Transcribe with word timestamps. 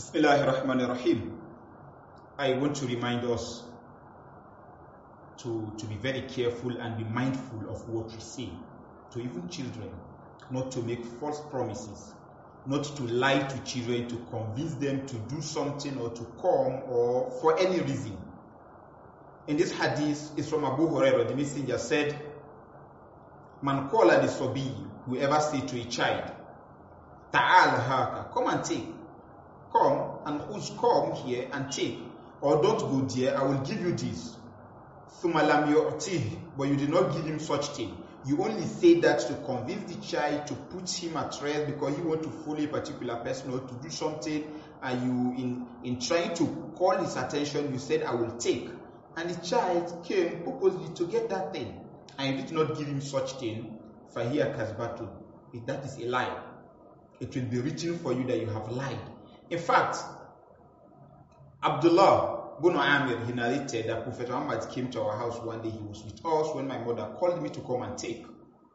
Bismillahir 0.00 0.46
Rahmanir 0.46 0.88
Rahim. 0.88 1.38
I 2.38 2.54
want 2.54 2.74
to 2.76 2.86
remind 2.86 3.22
us 3.26 3.64
to, 5.36 5.70
to 5.76 5.84
be 5.84 5.94
very 5.96 6.22
careful 6.22 6.74
and 6.78 6.96
be 6.96 7.04
mindful 7.04 7.68
of 7.68 7.86
what 7.86 8.10
we 8.10 8.18
say 8.18 8.48
to 9.12 9.18
even 9.20 9.46
children, 9.50 9.90
not 10.50 10.72
to 10.72 10.80
make 10.80 11.04
false 11.04 11.42
promises, 11.50 12.14
not 12.64 12.84
to 12.96 13.02
lie 13.08 13.40
to 13.40 13.58
children 13.64 14.08
to 14.08 14.16
convince 14.30 14.72
them 14.76 15.06
to 15.06 15.16
do 15.28 15.42
something 15.42 15.98
or 15.98 16.08
to 16.08 16.24
come 16.40 16.80
or 16.88 17.30
for 17.42 17.58
any 17.60 17.80
reason. 17.80 18.16
In 19.48 19.58
this 19.58 19.70
hadith, 19.70 20.32
is 20.38 20.48
from 20.48 20.64
Abu 20.64 20.88
Hurairah, 20.88 21.28
the 21.28 21.36
messenger 21.36 21.76
said, 21.76 22.18
Man 23.60 23.90
qala 23.90 24.22
li 24.54 24.72
whoever 25.04 25.40
say 25.40 25.60
to 25.60 25.78
a 25.78 25.84
child, 25.84 26.32
Ta'al 27.32 27.78
haka, 27.82 28.30
come 28.32 28.48
and 28.48 28.64
take. 28.64 28.86
Come 29.72 30.18
and 30.26 30.40
who's 30.42 30.70
come 30.80 31.12
here 31.12 31.48
and 31.52 31.70
take. 31.72 31.98
Or 32.40 32.62
don't 32.62 32.78
go 32.78 33.00
there, 33.14 33.38
I 33.38 33.42
will 33.44 33.60
give 33.60 33.80
you 33.80 33.92
this. 33.92 34.36
But 35.22 36.68
you 36.68 36.76
did 36.76 36.90
not 36.90 37.12
give 37.12 37.24
him 37.26 37.38
such 37.38 37.68
thing. 37.68 38.04
You 38.24 38.42
only 38.42 38.66
say 38.66 39.00
that 39.00 39.20
to 39.20 39.34
convince 39.46 39.92
the 39.94 40.00
child 40.00 40.46
to 40.48 40.54
put 40.54 40.90
him 40.90 41.16
at 41.16 41.38
rest 41.42 41.66
because 41.66 41.96
you 41.98 42.04
want 42.04 42.22
to 42.22 42.30
follow 42.30 42.58
a 42.58 42.66
particular 42.66 43.16
person 43.16 43.50
or 43.52 43.60
to 43.60 43.74
do 43.74 43.88
something, 43.90 44.44
and 44.82 45.02
you, 45.02 45.42
in 45.42 45.66
in 45.82 46.00
trying 46.00 46.34
to 46.34 46.72
call 46.76 46.96
his 46.98 47.16
attention, 47.16 47.72
you 47.72 47.78
said, 47.78 48.02
"I 48.02 48.14
will 48.14 48.36
take," 48.36 48.68
and 49.16 49.30
the 49.30 49.40
child 49.46 50.04
came 50.04 50.42
purposely 50.44 50.92
to 50.94 51.06
get 51.06 51.28
that 51.30 51.52
thing, 51.54 51.80
and 52.18 52.36
you 52.36 52.42
did 52.42 52.52
not 52.52 52.76
give 52.76 52.86
him 52.86 53.00
such 53.00 53.32
thing. 53.40 53.78
Fahia 54.14 54.54
kasbatu. 54.54 55.08
That 55.66 55.84
is 55.84 55.98
a 55.98 56.04
lie, 56.06 56.36
it 57.20 57.34
will 57.34 57.46
be 57.46 57.58
written 57.60 57.98
for 57.98 58.12
you 58.12 58.24
that 58.26 58.38
you 58.38 58.46
have 58.46 58.70
lied. 58.70 58.98
In 59.50 59.58
fact, 59.58 59.96
Abdullah 61.62 62.40
Ibn 62.62 62.76
Amir, 62.76 63.24
he 63.24 63.32
narrated 63.32 63.88
that 63.88 64.04
Prophet 64.04 64.28
Muhammad 64.28 64.68
came 64.70 64.90
to 64.90 65.02
our 65.02 65.16
house 65.16 65.38
one 65.40 65.62
day. 65.62 65.70
He 65.70 65.78
was 65.78 66.04
with 66.04 66.24
us 66.24 66.54
when 66.54 66.68
my 66.68 66.78
mother 66.78 67.14
called 67.18 67.42
me 67.42 67.48
to 67.50 67.60
come 67.62 67.82
and 67.82 67.96
take. 67.98 68.24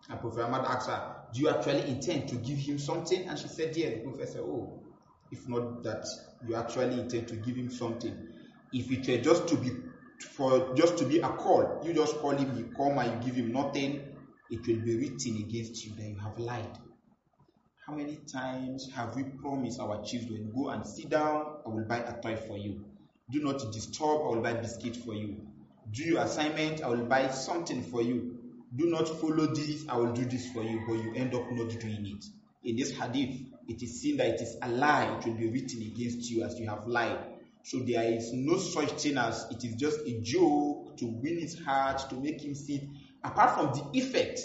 And 0.10 0.20
Prophet 0.20 0.38
Muhammad 0.50 0.66
asked 0.66 0.90
her, 0.90 1.16
Do 1.34 1.42
you 1.42 1.50
actually 1.50 1.88
intend 1.90 2.28
to 2.30 2.36
give 2.36 2.58
him 2.58 2.78
something? 2.78 3.28
And 3.28 3.38
she 3.38 3.48
said, 3.48 3.76
Yeah. 3.78 3.90
The 3.90 3.98
Prophet 4.02 4.30
said, 4.30 4.42
Oh, 4.42 4.82
if 5.32 5.48
not 5.48 5.84
that 5.84 6.06
you 6.48 6.56
actually 6.56 7.00
intend 7.00 7.28
to 7.30 7.36
give 7.36 7.56
him 7.56 7.70
something. 7.70 8.28
If 8.74 8.92
it 8.92 9.08
were 9.08 9.24
just 9.24 9.48
to 9.50 9.56
be 9.56 9.72
for 10.20 10.74
just 10.76 10.98
to 10.98 11.06
be 11.06 11.20
a 11.20 11.30
call, 11.30 11.82
you 11.86 11.94
just 11.94 12.18
call 12.18 12.32
him, 12.32 12.58
you 12.58 12.72
come 12.76 12.98
and 12.98 13.24
you 13.24 13.32
give 13.32 13.36
him 13.36 13.52
nothing, 13.54 14.02
it 14.50 14.66
will 14.68 14.84
be 14.84 14.98
written 14.98 15.38
against 15.38 15.86
you 15.86 15.96
that 15.96 16.08
you 16.10 16.18
have 16.18 16.38
lied. 16.40 16.78
How 17.88 17.94
many 17.94 18.16
times 18.16 18.90
have 18.96 19.16
we 19.16 19.22
promised 19.26 19.80
our 19.80 20.04
children, 20.04 20.52
go 20.56 20.70
and 20.70 20.84
sit 20.88 21.08
down, 21.08 21.58
I 21.64 21.70
will 21.70 21.84
buy 21.84 22.00
a 22.00 22.20
toy 22.20 22.36
for 22.36 22.58
you? 22.58 22.84
Do 23.30 23.44
not 23.44 23.60
disturb, 23.72 24.22
I 24.22 24.28
will 24.30 24.42
buy 24.42 24.54
biscuit 24.54 24.96
for 24.96 25.14
you. 25.14 25.46
Do 25.92 26.02
your 26.04 26.24
assignment, 26.24 26.82
I 26.82 26.88
will 26.88 27.06
buy 27.06 27.30
something 27.30 27.84
for 27.84 28.02
you. 28.02 28.40
Do 28.76 28.88
not 28.88 29.08
follow 29.22 29.54
this, 29.54 29.86
I 29.88 29.98
will 29.98 30.14
do 30.14 30.26
this 30.26 30.52
for 30.52 30.64
you, 30.64 30.82
but 30.88 30.94
you 30.96 31.14
end 31.16 31.36
up 31.36 31.44
not 31.52 31.80
doing 31.80 32.08
it. 32.08 32.26
In 32.68 32.76
this 32.76 32.90
hadith, 32.90 33.40
it 33.68 33.84
is 33.84 34.02
seen 34.02 34.18
that 34.18 34.30
it 34.30 34.42
is 34.42 34.58
a 34.64 34.68
lie, 34.68 35.20
it 35.20 35.28
will 35.28 35.36
be 35.36 35.52
written 35.52 35.84
against 35.84 36.28
you 36.32 36.44
as 36.44 36.60
you 36.60 36.68
have 36.68 36.88
lied. 36.88 37.20
So 37.62 37.78
there 37.82 38.12
is 38.12 38.34
no 38.34 38.58
such 38.58 38.94
thing 38.94 39.20
as 39.20 39.46
it 39.52 39.64
is 39.64 39.76
just 39.76 40.00
a 40.08 40.20
joke 40.22 40.98
to 40.98 41.06
win 41.06 41.40
his 41.40 41.60
heart, 41.60 42.10
to 42.10 42.16
make 42.16 42.42
him 42.44 42.56
sit. 42.56 42.82
Apart 43.24 43.54
from 43.54 43.74
the 43.74 44.00
effect, 44.00 44.40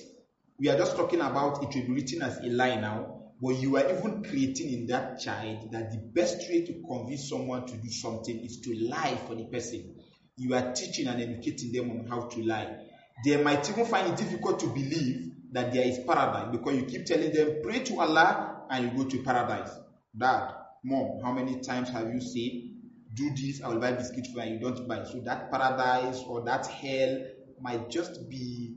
we 0.58 0.68
are 0.68 0.76
just 0.76 0.94
talking 0.94 1.22
about 1.22 1.62
it 1.62 1.74
will 1.74 1.86
be 1.86 2.02
written 2.02 2.20
as 2.20 2.36
a 2.36 2.50
lie 2.50 2.78
now 2.78 3.16
but 3.40 3.56
you 3.56 3.76
are 3.76 3.88
even 3.90 4.22
creating 4.22 4.72
in 4.72 4.86
that 4.88 5.18
child 5.20 5.72
that 5.72 5.90
the 5.92 5.98
best 5.98 6.48
way 6.50 6.64
to 6.66 6.82
convince 6.86 7.28
someone 7.28 7.66
to 7.66 7.76
do 7.76 7.88
something 7.88 8.38
is 8.44 8.60
to 8.60 8.74
lie 8.74 9.16
for 9.26 9.34
the 9.34 9.44
person. 9.44 9.94
You 10.36 10.54
are 10.54 10.72
teaching 10.72 11.06
and 11.06 11.20
educating 11.20 11.72
them 11.72 11.90
on 11.90 12.06
how 12.06 12.28
to 12.28 12.42
lie. 12.42 12.76
They 13.24 13.42
might 13.42 13.68
even 13.68 13.86
find 13.86 14.12
it 14.12 14.16
difficult 14.16 14.60
to 14.60 14.66
believe 14.66 15.32
that 15.52 15.72
there 15.72 15.86
is 15.86 15.98
paradise 16.06 16.48
because 16.52 16.76
you 16.76 16.84
keep 16.84 17.06
telling 17.06 17.32
them, 17.32 17.60
pray 17.62 17.80
to 17.80 18.00
Allah 18.00 18.62
and 18.70 18.84
you 18.92 19.04
go 19.04 19.08
to 19.08 19.22
paradise. 19.22 19.70
Dad, 20.16 20.52
mom, 20.84 21.20
how 21.22 21.32
many 21.32 21.60
times 21.60 21.88
have 21.90 22.12
you 22.12 22.20
said, 22.20 22.70
do 23.14 23.30
this, 23.34 23.62
I 23.62 23.68
will 23.68 23.80
buy 23.80 23.92
biscuit 23.92 24.26
for 24.32 24.40
you, 24.40 24.42
and 24.42 24.50
you 24.52 24.60
don't 24.60 24.86
buy. 24.86 25.04
So 25.04 25.20
that 25.24 25.50
paradise 25.50 26.22
or 26.26 26.44
that 26.44 26.66
hell 26.66 27.18
might 27.60 27.90
just 27.90 28.28
be 28.28 28.76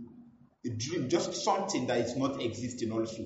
a 0.65 0.69
dream, 0.69 1.09
just 1.09 1.35
something 1.35 1.87
that 1.87 1.99
is 1.99 2.15
not 2.15 2.41
existing 2.41 2.91
also. 2.91 3.25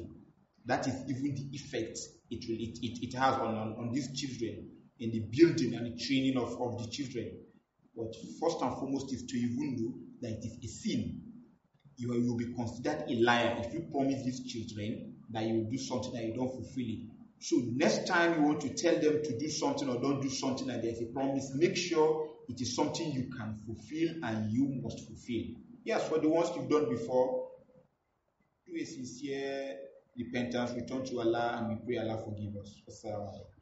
That 0.68 0.88
is 0.88 0.96
even 1.10 1.34
the 1.36 1.50
effect 1.54 1.98
it 2.30 2.46
will 2.48 2.58
it, 2.58 2.80
it, 2.82 3.08
it 3.08 3.14
has 3.18 3.36
on, 3.36 3.56
on, 3.56 3.76
on 3.80 3.92
these 3.94 4.12
children 4.20 4.70
in 5.00 5.12
the 5.12 5.20
building 5.20 5.76
and 5.76 5.86
the 5.86 6.04
training 6.06 6.38
of, 6.38 6.60
of 6.62 6.82
the 6.84 6.90
children. 6.90 7.32
But 7.96 8.14
first 8.40 8.62
and 8.62 8.74
foremost 8.76 9.14
is 9.14 9.24
to 9.24 9.38
even 9.38 9.76
know 9.78 9.94
that 10.22 10.38
it 10.38 10.46
is 10.46 10.58
a 10.64 10.68
sin. 10.68 11.22
You 11.96 12.10
will 12.10 12.38
be 12.38 12.54
considered 12.54 13.06
a 13.10 13.16
liar 13.16 13.56
if 13.66 13.74
you 13.74 13.88
promise 13.92 14.24
these 14.24 14.44
children 14.44 15.16
that 15.32 15.44
you 15.44 15.56
will 15.56 15.70
do 15.72 15.78
something 15.78 16.16
and 16.16 16.28
you 16.28 16.36
don't 16.36 16.52
fulfill 16.52 16.86
it. 16.86 17.10
So 17.40 17.56
next 17.74 18.08
time 18.08 18.36
you 18.36 18.48
want 18.48 18.62
to 18.62 18.70
tell 18.74 18.96
them 18.96 19.24
to 19.24 19.38
do 19.38 19.50
something 19.50 19.90
or 19.90 20.02
don't 20.02 20.22
do 20.22 20.30
something 20.30 20.70
and 20.70 20.84
there's 20.84 21.02
a 21.02 21.06
promise, 21.06 21.52
make 21.56 21.76
sure 21.76 22.30
it 22.50 22.60
is 22.62 22.76
something 22.76 23.12
you 23.12 23.30
can 23.36 23.56
fulfill 23.66 24.16
and 24.24 24.52
you 24.52 24.80
must 24.82 25.06
fulfill. 25.08 25.44
Yes, 25.84 26.08
for 26.08 26.20
the 26.20 26.30
ones 26.30 26.50
you've 26.56 26.70
done 26.70 26.90
before, 26.90 27.50
do 28.66 28.74
a 28.76 28.86
sincere 28.86 29.78
repentance, 30.18 30.74
return 30.74 31.04
to 31.06 31.20
Allah, 31.22 31.58
and 31.58 31.70
we 31.70 31.76
pray 31.86 31.98
Allah 32.04 32.22
forgive 32.24 32.56
us. 32.58 32.82
Assalamu. 32.90 33.57